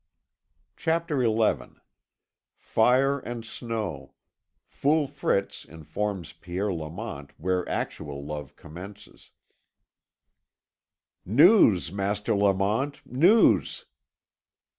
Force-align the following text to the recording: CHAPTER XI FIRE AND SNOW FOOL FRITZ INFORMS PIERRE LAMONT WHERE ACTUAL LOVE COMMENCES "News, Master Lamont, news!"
CHAPTER 0.77 1.23
XI 1.23 1.75
FIRE 2.57 3.19
AND 3.19 3.45
SNOW 3.45 4.15
FOOL 4.65 5.07
FRITZ 5.07 5.63
INFORMS 5.65 6.33
PIERRE 6.33 6.73
LAMONT 6.73 7.33
WHERE 7.39 7.69
ACTUAL 7.69 8.25
LOVE 8.25 8.55
COMMENCES 8.55 9.29
"News, 11.23 11.91
Master 11.91 12.33
Lamont, 12.35 12.99
news!" 13.05 13.85